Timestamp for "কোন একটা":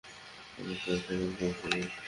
0.53-0.87